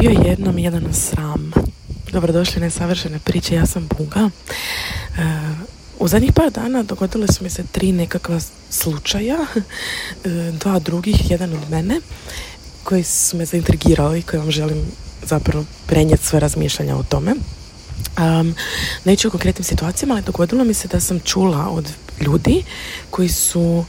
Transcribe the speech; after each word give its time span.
Bio 0.00 0.10
jednom 0.10 0.58
jedan 0.58 0.84
sram. 0.92 1.52
Dobrodošli 2.12 2.60
nesavršene 2.60 3.18
priče, 3.18 3.54
ja 3.54 3.66
sam 3.66 3.88
Bunga. 3.98 4.30
E, 4.30 5.22
u 5.98 6.08
zadnjih 6.08 6.32
par 6.32 6.50
dana 6.50 6.82
dogodile 6.82 7.26
su 7.26 7.44
mi 7.44 7.50
se 7.50 7.62
tri 7.72 7.92
nekakva 7.92 8.40
slučaja, 8.70 9.38
e, 9.54 10.52
dva 10.60 10.78
drugih, 10.78 11.30
jedan 11.30 11.52
od 11.52 11.70
mene, 11.70 12.00
koji 12.84 13.04
su 13.04 13.36
me 13.36 13.44
zaintrigirali 13.44 14.18
i 14.18 14.22
koji 14.22 14.40
vam 14.40 14.50
želim 14.50 14.82
zapravo 15.22 15.64
prenijeti 15.86 16.26
sve 16.26 16.40
razmišljanja 16.40 16.96
o 16.96 17.02
tome. 17.02 17.34
Um, 18.18 18.54
neću 19.04 19.28
o 19.28 19.30
konkretnim 19.30 19.64
situacijama, 19.64 20.14
ali 20.14 20.22
dogodilo 20.22 20.64
mi 20.64 20.74
se 20.74 20.88
da 20.88 21.00
sam 21.00 21.20
čula 21.20 21.68
od 21.70 21.92
ljudi 22.20 22.62
koji 23.10 23.28
su 23.28 23.84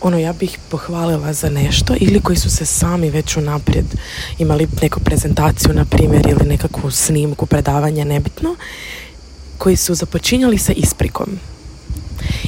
ono 0.00 0.18
ja 0.18 0.32
bih 0.32 0.58
pohvalila 0.70 1.32
za 1.32 1.50
nešto 1.50 1.94
ili 2.00 2.20
koji 2.20 2.36
su 2.36 2.50
se 2.50 2.66
sami 2.66 3.10
već 3.10 3.36
unaprijed 3.36 3.86
imali 4.38 4.68
neku 4.82 5.00
prezentaciju 5.00 5.74
na 5.74 5.84
primjer 5.84 6.26
ili 6.26 6.48
nekakvu 6.48 6.90
snimku, 6.90 7.46
predavanje, 7.46 8.04
nebitno 8.04 8.56
koji 9.58 9.76
su 9.76 9.94
započinjali 9.94 10.58
sa 10.58 10.72
isprikom. 10.72 11.38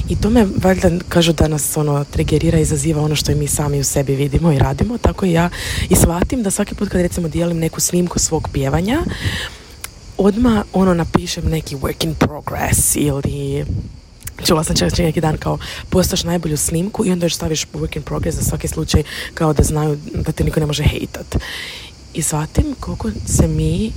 I 0.08 0.16
to 0.16 0.30
me 0.30 0.46
valjda 0.62 0.90
kažu 1.08 1.32
da 1.32 1.48
nas 1.48 1.76
ono 1.76 2.04
trigerira, 2.04 2.58
izaziva 2.58 3.02
ono 3.02 3.16
što 3.16 3.32
i 3.32 3.34
mi 3.34 3.46
sami 3.46 3.80
u 3.80 3.84
sebi 3.84 4.14
vidimo 4.14 4.52
i 4.52 4.58
radimo, 4.58 4.98
tako 4.98 5.26
i 5.26 5.32
ja 5.32 5.50
i 5.90 5.96
shvatim 5.96 6.42
da 6.42 6.50
svaki 6.50 6.74
put 6.74 6.88
kad 6.88 7.00
recimo 7.00 7.28
dijelim 7.28 7.58
neku 7.58 7.80
snimku 7.80 8.18
svog 8.18 8.48
pjevanja 8.52 9.02
odmah 10.18 10.64
ono 10.72 10.94
napišem 10.94 11.44
neki 11.44 11.76
work 11.76 12.04
in 12.04 12.14
progress 12.14 12.96
ili 12.96 13.64
Čula 14.46 14.64
sam 14.64 14.76
čak 14.76 14.98
neki 14.98 15.20
dan 15.20 15.36
kao 15.36 15.58
postaš 15.88 16.24
najbolju 16.24 16.56
snimku 16.56 17.06
i 17.06 17.12
onda 17.12 17.26
još 17.26 17.34
staviš 17.34 17.66
work 17.74 17.96
in 17.96 18.02
progress 18.02 18.38
za 18.38 18.44
svaki 18.44 18.68
slučaj 18.68 19.02
kao 19.34 19.52
da 19.52 19.62
znaju 19.62 19.98
da 20.14 20.32
te 20.32 20.44
niko 20.44 20.60
ne 20.60 20.66
može 20.66 20.82
hejtat. 20.82 21.36
I 22.14 22.22
shvatim 22.22 22.74
koliko 22.80 23.10
se 23.26 23.48
mi 23.48 23.92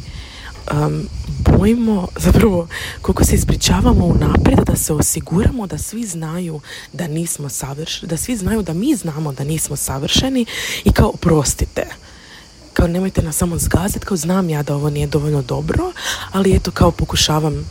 um, 0.71 1.07
bojimo, 1.39 2.07
zapravo 2.17 2.67
koliko 3.01 3.25
se 3.25 3.35
ispričavamo 3.35 4.05
unaprijed 4.05 4.59
da 4.65 4.75
se 4.75 4.93
osiguramo 4.93 5.67
da 5.67 5.77
svi 5.77 6.05
znaju 6.05 6.61
da 6.93 7.07
nismo 7.07 7.49
savršeni, 7.49 8.09
da 8.09 8.17
svi 8.17 8.37
znaju 8.37 8.61
da 8.61 8.73
mi 8.73 8.95
znamo 8.95 9.33
da 9.33 9.43
nismo 9.43 9.75
savršeni 9.75 10.45
i 10.83 10.91
kao 10.91 11.09
oprostite 11.09 11.87
kao 12.73 12.87
nemojte 12.87 13.21
nas 13.21 13.35
samo 13.35 13.57
zgaziti, 13.57 14.05
kao 14.05 14.17
znam 14.17 14.49
ja 14.49 14.63
da 14.63 14.75
ovo 14.75 14.89
nije 14.89 15.07
dovoljno 15.07 15.41
dobro, 15.41 15.91
ali 16.31 16.55
eto 16.55 16.71
kao 16.71 16.91
pokušavam 16.91 17.65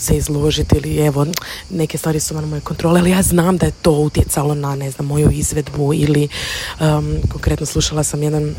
se 0.00 0.16
izložiti 0.16 0.76
ili 0.76 0.96
evo 0.96 1.26
neke 1.70 1.98
stvari 1.98 2.20
su 2.20 2.34
van 2.34 2.48
moje 2.48 2.60
kontrole, 2.60 3.00
ali 3.00 3.10
ja 3.10 3.22
znam 3.22 3.56
da 3.56 3.66
je 3.66 3.72
to 3.82 3.92
utjecalo 3.92 4.54
na 4.54 4.76
ne 4.76 4.90
znam 4.90 5.06
moju 5.06 5.30
izvedbu 5.30 5.94
ili 5.94 6.28
um, 6.80 7.16
konkretno 7.32 7.66
slušala 7.66 8.02
sam 8.02 8.22
jedan 8.22 8.54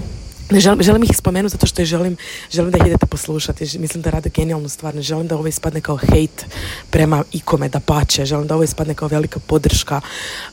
ne 0.51 0.59
želim, 0.59 0.83
želim 0.83 1.03
ih 1.03 1.17
spomenuti 1.17 1.51
zato 1.51 1.65
što 1.65 1.85
želim, 1.85 2.17
želim 2.51 2.71
da 2.71 2.77
ih 2.77 2.83
idete 2.87 3.05
poslušati. 3.05 3.79
Mislim 3.79 4.01
da 4.01 4.09
rade 4.09 4.29
genijalnu 4.29 4.69
stvar. 4.69 4.95
Ne 4.95 5.01
želim 5.01 5.27
da 5.27 5.35
ovo 5.35 5.47
ispadne 5.47 5.81
kao 5.81 5.97
hejt 5.97 6.45
prema 6.89 7.23
ikome 7.31 7.69
da 7.69 7.79
pače. 7.79 8.25
Želim 8.25 8.47
da 8.47 8.55
ovo 8.55 8.63
ispadne 8.63 8.93
kao 8.93 9.07
velika 9.07 9.39
podrška 9.39 10.01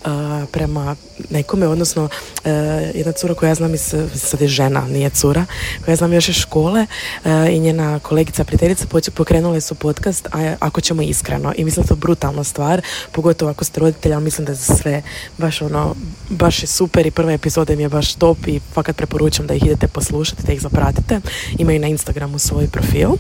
uh, 0.05 0.11
prema 0.53 0.97
nekome. 1.31 1.69
Odnosno, 1.69 2.05
uh, 2.05 2.51
jedna 2.95 3.13
cura 3.13 3.35
koja 3.35 3.49
ja 3.49 3.55
znam, 3.55 3.75
iz, 3.75 3.95
sad 4.15 4.41
je 4.41 4.49
žena, 4.49 4.87
nije 4.87 5.11
cura, 5.11 5.45
koja 5.85 5.93
ja 5.93 5.97
znam 5.97 6.13
još 6.13 6.29
iz 6.29 6.37
škole 6.37 6.87
uh, 7.25 7.31
i 7.51 7.59
njena 7.59 7.99
kolegica, 7.99 8.45
prijateljica 8.45 8.87
pokrenule 9.15 9.61
su 9.61 9.75
podcast 9.75 10.27
a, 10.33 10.57
Ako 10.61 10.81
ćemo 10.81 11.03
iskreno. 11.03 11.53
I 11.57 11.65
mislim 11.65 11.83
da 11.83 11.89
to 11.89 11.95
je 11.95 11.99
brutalna 11.99 12.45
stvar, 12.45 12.83
pogotovo 13.13 13.51
ako 13.51 13.65
ste 13.65 13.81
roditelji, 13.81 14.15
ali 14.15 14.25
mislim 14.25 14.45
da 14.45 14.53
je 14.53 14.57
sve 14.57 15.03
baš 15.39 15.63
ono, 15.63 15.95
baš 16.29 16.63
je 16.63 16.67
super 16.67 17.07
i 17.07 17.11
prva 17.11 17.33
epizoda 17.33 17.73
im 17.73 17.81
je 17.81 17.89
baš 17.89 18.15
top 18.15 18.39
i 18.47 18.61
fakat 18.75 18.97
preporučam 18.97 19.47
da 19.47 19.55
ih 19.55 19.67
idete 19.67 19.88
poslušati, 19.89 20.43
da 20.47 20.53
ih 20.53 20.61
zapratite. 20.61 21.21
Imaju 21.59 21.81
na 21.81 21.87
Instagramu 21.87 22.39
svoj 22.39 22.67
profil, 22.67 23.11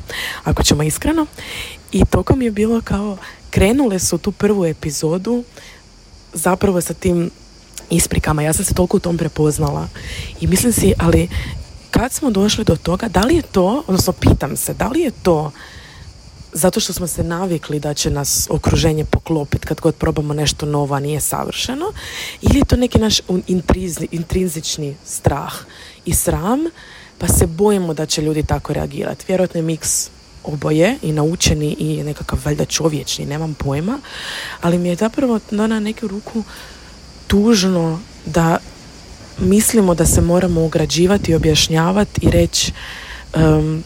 ako 0.45 0.63
ćemo 0.63 0.83
iskreno. 0.83 1.27
I 1.93 2.05
tokom 2.05 2.43
je 2.43 2.51
bilo 2.51 2.81
kao, 2.81 3.17
krenule 3.51 3.99
su 3.99 4.19
tu 4.19 4.33
prvu 4.33 4.67
epizodu 4.67 5.45
zapravo 6.33 6.81
sa 6.81 6.95
tim 6.95 7.31
isprikama. 7.91 8.43
Ja 8.43 8.53
sam 8.53 8.65
se 8.65 8.75
toliko 8.75 8.97
u 8.97 9.01
tom 9.01 9.19
prepoznala. 9.19 9.89
I 10.41 10.47
mislim 10.47 10.73
si, 10.73 10.95
ali 10.99 11.29
kad 11.91 12.13
smo 12.13 12.31
došli 12.31 12.65
do 12.65 12.77
toga, 12.77 13.09
da 13.09 13.21
li 13.21 13.37
je 13.37 13.43
to, 13.43 13.83
odnosno 13.87 14.13
pitam 14.13 14.57
se, 14.57 14.75
da 14.75 14.89
li 14.89 15.01
je 15.01 15.11
to 15.11 15.53
zato 16.53 16.81
što 16.81 16.93
smo 16.93 17.07
se 17.07 17.25
navikli 17.25 17.81
da 17.81 17.95
će 17.95 18.11
nas 18.11 18.47
okruženje 18.51 19.05
poklopiti 19.05 19.67
kad 19.67 19.81
god 19.81 19.95
probamo 19.95 20.35
nešto 20.35 20.67
novo, 20.67 20.95
a 20.95 21.01
nije 21.01 21.21
savršeno, 21.21 21.93
ili 22.43 22.59
je 22.59 22.65
to 22.65 22.77
neki 22.77 22.99
naš 22.99 23.21
intrinzični 24.11 24.97
strah 25.07 25.53
i 26.09 26.15
sram, 26.15 26.61
pa 27.19 27.29
se 27.29 27.47
bojimo 27.47 27.95
da 27.95 28.07
će 28.07 28.23
ljudi 28.23 28.43
tako 28.43 28.73
reagirati. 28.73 29.25
Vjerojatno 29.29 29.59
je 29.59 29.63
miks 29.63 30.11
oboje 30.45 30.97
i 31.03 31.13
naučeni 31.13 31.77
i 31.79 32.03
nekakav 32.03 32.39
valjda 32.45 32.65
čovječni, 32.65 33.27
nemam 33.27 33.55
pojma, 33.55 33.99
ali 34.61 34.79
mi 34.79 34.89
je 34.89 34.97
zapravo 34.97 35.41
na 35.51 35.81
neku 35.81 36.09
ruku 36.09 36.43
tužno 37.27 38.01
da 38.27 38.59
mislimo 39.39 39.95
da 39.95 40.07
se 40.07 40.21
moramo 40.21 40.65
ugrađivati, 40.65 41.35
objašnjavati 41.35 42.27
i 42.27 42.31
reći 42.31 42.73
um, 43.37 43.85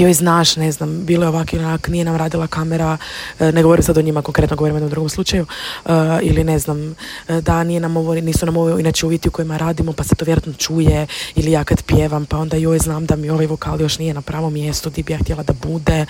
joj 0.00 0.12
znaš, 0.12 0.56
ne 0.56 0.72
znam, 0.72 1.04
bilo 1.04 1.24
je 1.24 1.28
ovak 1.28 1.52
ili 1.52 1.64
onak, 1.64 1.88
nije 1.88 2.04
nam 2.04 2.16
radila 2.16 2.46
kamera, 2.46 2.96
e, 3.38 3.52
ne 3.52 3.62
govorim 3.62 3.82
sad 3.82 3.98
o 3.98 4.02
njima, 4.02 4.22
konkretno 4.22 4.56
govorim 4.56 4.74
o 4.74 4.76
jednom 4.76 4.90
drugom 4.90 5.08
slučaju, 5.08 5.46
e, 5.86 5.90
ili 6.22 6.44
ne 6.44 6.58
znam, 6.58 6.94
e, 7.28 7.40
da 7.40 7.64
nije 7.64 7.80
nam 7.80 7.96
ovo, 7.96 8.14
nisu 8.14 8.46
nam 8.46 8.56
ovo 8.56 8.78
inače 8.78 9.06
uvjeti 9.06 9.28
u 9.28 9.32
kojima 9.32 9.56
radimo, 9.56 9.92
pa 9.92 10.04
se 10.04 10.14
to 10.14 10.24
vjerojatno 10.24 10.52
čuje, 10.52 11.06
ili 11.34 11.50
ja 11.50 11.64
kad 11.64 11.82
pjevam, 11.82 12.26
pa 12.26 12.38
onda 12.38 12.56
joj 12.56 12.78
znam 12.78 13.06
da 13.06 13.16
mi 13.16 13.30
ovaj 13.30 13.46
vokal 13.46 13.80
još 13.80 13.98
nije 13.98 14.14
na 14.14 14.22
pravom 14.22 14.52
mjestu 14.52 14.90
gdje 14.90 15.02
bi 15.02 15.12
ja 15.12 15.18
htjela 15.18 15.42
da 15.42 15.52
bude, 15.52 16.06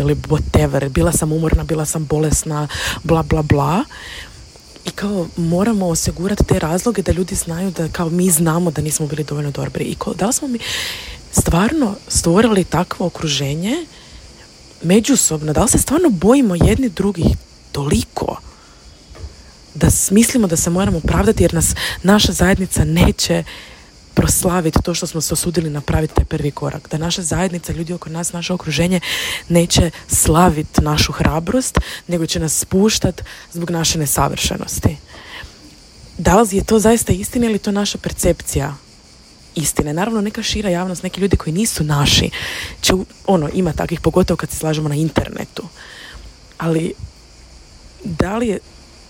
ili 0.00 0.14
whatever, 0.14 0.88
bila 0.88 1.12
sam 1.12 1.32
umorna, 1.32 1.64
bila 1.64 1.84
sam 1.84 2.04
bolesna, 2.04 2.68
bla 3.02 3.22
bla 3.22 3.42
bla. 3.42 3.84
I 4.84 4.90
kao 4.90 5.26
moramo 5.36 5.88
osigurati 5.88 6.44
te 6.44 6.58
razloge 6.58 7.02
da 7.02 7.12
ljudi 7.12 7.34
znaju 7.34 7.70
da 7.70 7.88
kao 7.88 8.10
mi 8.10 8.30
znamo 8.30 8.70
da 8.70 8.82
nismo 8.82 9.06
bili 9.06 9.24
dovoljno 9.24 9.50
dobri. 9.50 9.84
I 9.84 9.94
kao, 9.94 10.14
da 10.14 10.26
li 10.26 10.32
smo 10.32 10.48
mi 10.48 10.58
stvarno 11.32 11.94
stvorili 12.08 12.64
takvo 12.64 13.06
okruženje 13.06 13.86
međusobno, 14.82 15.52
da 15.52 15.62
li 15.62 15.68
se 15.68 15.78
stvarno 15.78 16.10
bojimo 16.10 16.54
jedni 16.54 16.88
drugih 16.88 17.26
toliko 17.72 18.36
da 19.74 19.88
mislimo 20.10 20.46
da 20.46 20.56
se 20.56 20.70
moramo 20.70 21.00
pravdati 21.00 21.44
jer 21.44 21.54
nas 21.54 21.74
naša 22.02 22.32
zajednica 22.32 22.84
neće 22.84 23.44
proslaviti 24.14 24.82
to 24.82 24.94
što 24.94 25.06
smo 25.06 25.20
se 25.20 25.34
osudili 25.34 25.70
napraviti 25.70 26.14
taj 26.14 26.24
prvi 26.24 26.50
korak. 26.50 26.88
Da 26.90 26.98
naša 26.98 27.22
zajednica, 27.22 27.72
ljudi 27.72 27.92
oko 27.92 28.10
nas, 28.10 28.32
naše 28.32 28.52
okruženje 28.52 29.00
neće 29.48 29.90
slaviti 30.08 30.82
našu 30.82 31.12
hrabrost, 31.12 31.78
nego 32.08 32.26
će 32.26 32.40
nas 32.40 32.58
spuštati 32.58 33.22
zbog 33.52 33.70
naše 33.70 33.98
nesavršenosti. 33.98 34.96
Da 36.18 36.40
li 36.40 36.56
je 36.56 36.64
to 36.64 36.78
zaista 36.78 37.12
istina 37.12 37.46
ili 37.46 37.58
to 37.58 37.72
naša 37.72 37.98
percepcija 37.98 38.74
istine. 39.54 39.94
Naravno, 39.94 40.20
neka 40.20 40.42
šira 40.42 40.70
javnost, 40.70 41.02
neki 41.02 41.20
ljudi 41.20 41.36
koji 41.36 41.52
nisu 41.52 41.84
naši, 41.84 42.30
će, 42.80 42.92
ono, 43.26 43.48
ima 43.54 43.72
takvih, 43.72 44.00
pogotovo 44.00 44.36
kad 44.36 44.50
se 44.50 44.56
slažemo 44.56 44.88
na 44.88 44.94
internetu. 44.94 45.62
Ali, 46.58 46.92
da 48.04 48.36
li 48.36 48.48
je, 48.48 48.58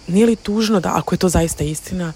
nije 0.06 0.26
li 0.26 0.36
tužno 0.36 0.80
da, 0.80 0.96
ako 0.96 1.14
je 1.14 1.18
to 1.18 1.28
zaista 1.28 1.64
istina, 1.64 2.12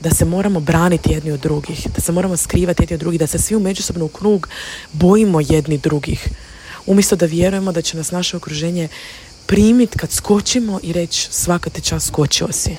da 0.00 0.10
se 0.10 0.24
moramo 0.24 0.60
braniti 0.60 1.12
jedni 1.12 1.32
od 1.32 1.40
drugih, 1.40 1.86
da 1.94 2.00
se 2.00 2.12
moramo 2.12 2.36
skrivati 2.36 2.82
jedni 2.82 2.94
od 2.94 3.00
drugih, 3.00 3.20
da 3.20 3.26
se 3.26 3.38
svi 3.38 3.56
u 3.56 3.60
međusobno 3.60 4.04
u 4.04 4.08
krug 4.08 4.48
bojimo 4.92 5.40
jedni 5.40 5.78
drugih. 5.78 6.28
Umjesto 6.86 7.16
da 7.16 7.26
vjerujemo 7.26 7.72
da 7.72 7.82
će 7.82 7.96
nas 7.96 8.10
naše 8.10 8.36
okruženje 8.36 8.88
primiti 9.46 9.98
kad 9.98 10.10
skočimo 10.10 10.80
i 10.82 10.92
reći 10.92 11.28
svaka 11.30 11.70
te 11.70 11.80
čas 11.80 12.06
skočio 12.06 12.52
si. 12.52 12.76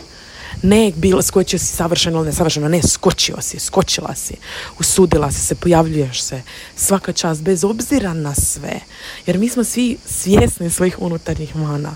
Ne 0.62 0.92
bilo 0.96 1.22
skočio 1.22 1.60
si 1.60 1.66
savršeno 1.66 2.18
ili 2.18 2.26
nesavršeno, 2.26 2.68
ne 2.68 2.82
skočio 2.82 3.42
si, 3.42 3.60
skočila 3.60 4.16
si, 4.16 4.34
usudila 4.80 5.32
si 5.32 5.42
se, 5.42 5.56
pojavljuješ 5.56 6.22
se 6.22 6.42
svaka 6.76 7.14
čast 7.14 7.42
bez 7.42 7.64
obzira 7.64 8.14
na 8.14 8.36
sve. 8.36 8.80
Jer 9.26 9.38
mi 9.38 9.50
smo 9.50 9.64
svi 9.64 9.98
svjesni 10.06 10.70
svojih 10.70 10.96
unutarnjih 11.00 11.56
mana. 11.56 11.96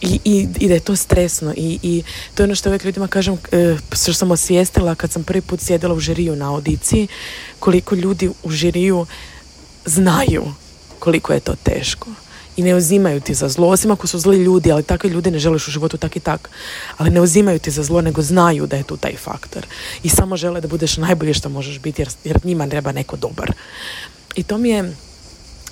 I, 0.00 0.20
i, 0.24 0.48
i 0.58 0.68
da 0.68 0.74
je 0.74 0.80
to 0.80 0.96
stresno 0.96 1.52
i, 1.56 1.78
i 1.82 2.02
to 2.34 2.42
je 2.42 2.44
ono 2.44 2.54
što 2.54 2.68
uvijek 2.68 2.84
ljudima 2.84 3.08
kažem 3.08 3.38
e, 3.52 3.76
što 3.92 4.12
sam 4.12 4.30
osvijestila 4.30 4.94
kad 4.94 5.12
sam 5.12 5.24
prvi 5.24 5.40
put 5.40 5.60
sjedila 5.60 5.94
u 5.94 6.00
žiriju 6.00 6.36
na 6.36 6.54
audiciji 6.54 7.08
koliko 7.58 7.94
ljudi 7.94 8.30
u 8.42 8.50
žiriju 8.50 9.06
znaju 9.84 10.44
koliko 10.98 11.32
je 11.32 11.40
to 11.40 11.54
teško 11.62 12.06
i 12.60 12.62
ne 12.62 12.74
uzimaju 12.74 13.20
ti 13.20 13.34
za 13.34 13.48
zlo, 13.48 13.68
osim 13.68 13.90
ako 13.90 14.06
su 14.06 14.18
zli 14.18 14.36
ljudi, 14.36 14.72
ali 14.72 14.82
takve 14.82 15.10
ljude 15.10 15.30
ne 15.30 15.38
želiš 15.38 15.68
u 15.68 15.70
životu 15.70 15.96
tak 15.96 16.16
i 16.16 16.20
tak. 16.20 16.50
Ali 16.96 17.10
ne 17.10 17.20
uzimaju 17.20 17.58
ti 17.58 17.70
za 17.70 17.82
zlo, 17.82 18.00
nego 18.00 18.22
znaju 18.22 18.66
da 18.66 18.76
je 18.76 18.82
tu 18.82 18.96
taj 18.96 19.16
faktor. 19.16 19.66
I 20.02 20.08
samo 20.08 20.36
žele 20.36 20.60
da 20.60 20.68
budeš 20.68 20.96
najbolje 20.96 21.34
što 21.34 21.48
možeš 21.48 21.78
biti, 21.78 22.02
jer, 22.02 22.08
jer 22.24 22.40
njima 22.44 22.68
treba 22.68 22.92
neko 22.92 23.16
dobar. 23.16 23.52
I 24.36 24.42
to 24.42 24.58
mi 24.58 24.68
je... 24.68 24.92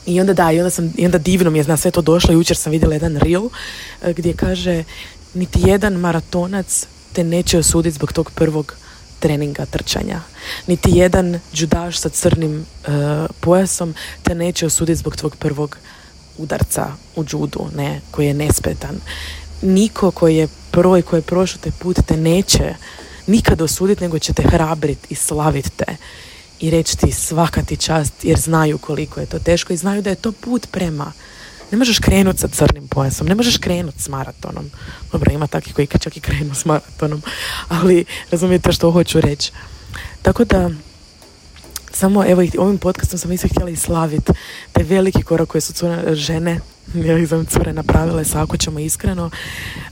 I 0.06 0.20
onda 0.20 0.32
da, 0.32 0.52
i 0.52 0.60
onda, 0.60 0.70
sam, 0.70 0.92
i 0.96 1.04
onda 1.04 1.18
divno 1.18 1.50
mi 1.50 1.58
je 1.58 1.64
na 1.64 1.76
sve 1.76 1.90
to 1.90 2.02
došlo. 2.02 2.32
Jučer 2.32 2.56
sam 2.56 2.72
vidjela 2.72 2.94
jedan 2.94 3.16
reel 3.16 3.48
eh, 4.02 4.12
gdje 4.12 4.32
kaže 4.32 4.84
niti 5.34 5.60
jedan 5.66 5.92
maratonac 5.94 6.86
te 7.12 7.24
neće 7.24 7.58
osuditi 7.58 7.96
zbog 7.96 8.12
tog 8.12 8.30
prvog 8.30 8.74
treninga 9.18 9.66
trčanja. 9.66 10.20
Niti 10.66 10.90
jedan 10.94 11.40
džudaš 11.54 11.98
sa 11.98 12.08
crnim 12.08 12.60
uh, 12.60 12.94
pojasom 13.40 13.94
te 14.22 14.34
neće 14.34 14.66
osuditi 14.66 14.96
zbog 14.96 15.16
tvog 15.16 15.36
prvog 15.36 15.78
udarca 16.38 16.86
u 17.16 17.24
džudu, 17.24 17.66
ne, 17.76 18.00
koji 18.10 18.26
je 18.26 18.34
nespetan. 18.34 19.00
Niko 19.62 20.10
koji 20.10 20.36
je 20.36 20.48
prvo 20.70 20.98
i 20.98 21.02
koji 21.02 21.18
je 21.18 21.22
prošao 21.22 21.60
te 21.62 21.70
put 21.70 21.96
te 22.06 22.16
neće 22.16 22.74
nikad 23.26 23.60
osuditi, 23.60 24.02
nego 24.02 24.18
će 24.18 24.32
te 24.32 24.42
hrabrit 24.42 24.98
i 25.10 25.14
slavit 25.14 25.72
te 25.76 25.96
i 26.60 26.70
reći 26.70 26.98
ti 26.98 27.12
svaka 27.12 27.62
ti 27.62 27.76
čast 27.76 28.24
jer 28.24 28.38
znaju 28.38 28.78
koliko 28.78 29.20
je 29.20 29.26
to 29.26 29.38
teško 29.38 29.72
i 29.72 29.76
znaju 29.76 30.02
da 30.02 30.10
je 30.10 30.16
to 30.16 30.32
put 30.32 30.66
prema 30.70 31.12
ne 31.70 31.78
možeš 31.78 31.98
krenuti 31.98 32.38
sa 32.38 32.48
crnim 32.48 32.88
pojasom, 32.88 33.26
ne 33.26 33.34
možeš 33.34 33.56
krenuti 33.56 34.02
s 34.02 34.08
maratonom. 34.08 34.70
Dobro, 35.12 35.32
ima 35.32 35.46
takvi 35.46 35.72
koji 35.72 35.86
čak 35.86 36.16
i 36.16 36.20
krenu 36.20 36.54
s 36.54 36.64
maratonom, 36.64 37.22
ali 37.68 38.04
razumijete 38.30 38.72
što 38.72 38.90
hoću 38.90 39.20
reći. 39.20 39.52
Tako 40.22 40.44
da, 40.44 40.70
samo 41.98 42.24
evo 42.26 42.42
ovim 42.58 42.78
podcastom 42.78 43.18
sam 43.18 43.32
isto 43.32 43.48
htjela 43.48 43.70
i 43.70 43.76
slaviti 43.76 44.32
taj 44.72 44.84
veliki 44.84 45.22
korak 45.22 45.48
koje 45.48 45.60
su 45.60 45.72
cure, 45.72 46.14
žene, 46.14 46.60
ja 46.94 47.18
ih 47.18 47.28
cure 47.48 47.72
napravile, 47.72 48.24
ako 48.34 48.56
ćemo 48.56 48.78
iskreno. 48.78 49.30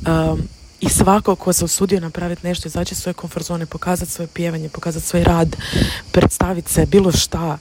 Um, 0.07 0.43
i 0.81 0.89
svako 0.89 1.35
ko 1.35 1.53
se 1.53 1.65
usudio 1.65 2.01
napraviti 2.01 2.47
nešto, 2.47 2.69
izaći 2.69 2.95
svoje 2.95 3.15
komfort 3.15 3.47
zone, 3.47 3.67
pokazati 3.67 4.13
svoje 4.13 4.29
pjevanje, 4.29 4.69
pokazati 4.69 5.07
svoj 5.07 5.25
rad, 5.25 5.57
predstaviti 6.13 6.73
se, 6.73 6.87
bilo 6.87 7.13
šta, 7.13 7.59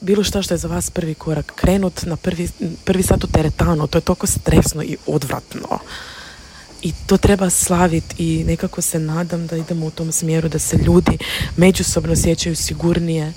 bilo 0.00 0.24
šta 0.24 0.42
što 0.42 0.54
je 0.54 0.58
za 0.58 0.68
vas 0.68 0.90
prvi 0.90 1.14
korak, 1.14 1.52
krenut 1.56 2.02
na 2.06 2.16
prvi, 2.16 2.48
prvi 2.84 3.02
sat 3.02 3.24
u 3.24 3.26
teretanu, 3.26 3.86
to 3.86 3.98
je 3.98 4.02
toliko 4.02 4.26
stresno 4.26 4.82
i 4.82 4.96
odvratno. 5.06 5.78
I 6.82 6.92
to 7.06 7.16
treba 7.16 7.50
slaviti 7.50 8.14
i 8.18 8.44
nekako 8.44 8.82
se 8.82 8.98
nadam 8.98 9.46
da 9.46 9.56
idemo 9.56 9.86
u 9.86 9.90
tom 9.90 10.12
smjeru 10.12 10.48
da 10.48 10.58
se 10.58 10.76
ljudi 10.76 11.18
međusobno 11.56 12.12
osjećaju 12.12 12.56
sigurnije, 12.56 13.32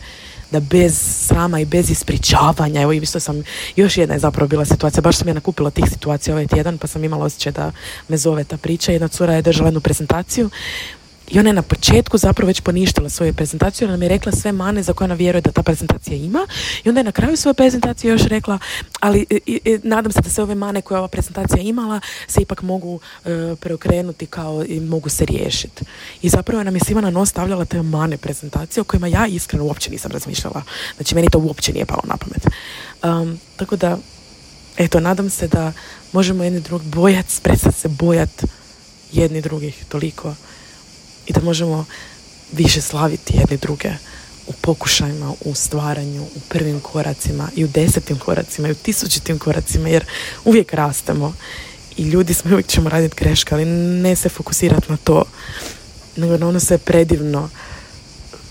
da 0.52 0.60
bez 0.60 0.98
srama 1.28 1.60
i 1.60 1.66
bez 1.66 1.90
ispričavanja, 1.90 2.82
evo 2.82 2.92
isto 2.94 3.20
sam, 3.20 3.44
još 3.76 3.98
jedna 3.98 4.14
je 4.14 4.20
zapravo 4.20 4.48
bila 4.48 4.66
situacija, 4.66 5.02
baš 5.02 5.18
sam 5.18 5.28
ja 5.28 5.34
nakupila 5.34 5.70
tih 5.70 5.86
situacija 5.92 6.36
ovaj 6.36 6.48
tjedan, 6.48 6.78
pa 6.78 6.88
sam 6.88 7.04
imala 7.04 7.26
osjećaj 7.26 7.52
da 7.52 7.72
me 8.08 8.18
zove 8.18 8.44
ta 8.44 8.58
priča. 8.58 8.92
Jedna 8.92 9.08
cura 9.08 9.34
je 9.34 9.42
držala 9.42 9.68
jednu 9.68 9.82
prezentaciju 9.82 10.50
i 11.30 11.40
ona 11.40 11.50
je 11.50 11.54
na 11.54 11.62
početku 11.62 12.18
zapravo 12.18 12.48
već 12.48 12.62
poništila 12.62 13.10
svoju 13.10 13.34
prezentaciju, 13.34 13.86
ona 13.86 13.94
nam 13.94 14.02
je 14.02 14.10
rekla 14.10 14.32
sve 14.32 14.52
mane 14.52 14.84
za 14.84 14.94
koje 14.94 15.06
ona 15.06 15.16
vjeruje 15.16 15.42
da 15.42 15.52
ta 15.52 15.64
prezentacija 15.64 16.18
ima 16.18 16.48
i 16.84 16.90
onda 16.90 17.00
je 17.00 17.04
na 17.04 17.12
kraju 17.12 17.38
svoje 17.38 17.54
prezentacije 17.54 18.12
još 18.12 18.22
rekla, 18.24 18.60
ali 19.00 19.26
nadam 19.84 20.12
se 20.12 20.22
da 20.22 20.30
se 20.30 20.42
ove 20.42 20.56
mane 20.56 20.82
koje 20.82 20.98
ova 20.98 21.08
prezentacija 21.08 21.62
imala 21.62 22.02
se 22.28 22.42
ipak 22.42 22.62
mogu 22.62 23.00
e, 23.26 23.56
preokrenuti 23.60 24.26
kao 24.26 24.66
i 24.68 24.80
mogu 24.80 25.10
se 25.10 25.26
riješiti. 25.26 25.86
I 26.22 26.30
zapravo 26.30 26.64
nam 26.64 26.76
je 26.76 26.82
svima 26.86 27.02
na 27.02 27.10
nos 27.10 27.30
stavljala 27.30 27.66
te 27.66 27.82
mane 27.82 28.18
prezentacije 28.18 28.82
o 28.82 28.84
kojima 28.84 29.08
ja 29.08 29.28
iskreno 29.28 29.66
uopće 29.66 29.92
nisam 29.92 30.12
razmišljala. 30.12 30.62
Znači 30.96 31.16
meni 31.16 31.30
to 31.30 31.40
uopće 31.40 31.74
nije 31.74 31.86
palo 31.86 32.02
na 32.04 32.18
pamet. 32.18 32.48
Um, 33.04 33.40
tako 33.56 33.76
da, 33.76 33.98
eto, 34.78 35.00
nadam 35.00 35.30
se 35.30 35.48
da 35.48 35.74
možemo 36.12 36.44
jedni 36.44 36.60
drug 36.60 36.84
bojat, 36.84 37.26
prestati 37.44 37.80
se 37.80 37.88
bojat 37.88 38.44
jedni 39.12 39.42
drugih 39.42 39.86
toliko 39.90 40.36
i 41.28 41.34
da 41.34 41.42
možemo 41.42 41.86
više 42.52 42.82
slaviti 42.82 43.38
jedni 43.38 43.58
druge 43.58 43.92
u 44.48 44.52
pokušajima, 44.62 45.34
u 45.46 45.56
stvaranju, 45.56 46.24
u 46.24 46.40
prvim 46.50 46.80
koracima 46.80 47.50
i 47.56 47.66
u 47.66 47.68
desetim 47.68 48.20
koracima 48.20 48.68
i 48.68 48.72
u 48.72 48.76
tisućitim 48.76 49.40
koracima 49.40 49.90
jer 49.90 50.06
uvijek 50.46 50.74
rastemo 50.74 51.34
i 51.98 52.04
ljudi 52.04 52.34
smo 52.34 52.52
uvijek 52.52 52.68
ćemo 52.68 52.90
raditi 52.90 53.16
greške, 53.16 53.56
ali 53.56 53.66
ne 53.66 54.16
se 54.16 54.30
fokusirati 54.30 54.92
na 54.92 54.98
to, 54.98 55.24
nego 56.16 56.38
na 56.38 56.48
ono 56.48 56.60
sve 56.60 56.78
predivno 56.78 57.50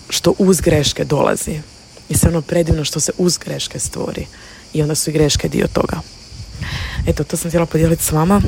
što 0.08 0.34
uz 0.38 0.60
greške 0.60 1.04
dolazi 1.04 1.60
i 2.08 2.14
sve 2.14 2.28
ono 2.28 2.42
predivno 2.42 2.84
što 2.84 3.00
se 3.00 3.12
uz 3.18 3.38
greške 3.38 3.78
stvori 3.78 4.26
i 4.72 4.82
onda 4.82 4.94
su 4.94 5.10
i 5.10 5.12
greške 5.12 5.48
dio 5.48 5.66
toga. 5.66 6.00
Eto, 7.06 7.24
to 7.24 7.36
sam 7.36 7.50
htjela 7.50 7.66
podijeliti 7.66 8.04
s 8.04 8.12
vama. 8.12 8.42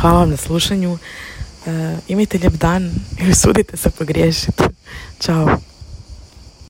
Hvala 0.00 0.18
vam 0.18 0.30
na 0.30 0.36
slušanju. 0.36 0.98
Uh, 1.66 1.98
imajte 2.08 2.38
lijep 2.38 2.52
dan 2.52 2.90
i 3.20 3.30
usudite 3.30 3.76
se 3.76 3.90
pogriješiti. 3.90 4.62
Ćao. 5.20 5.71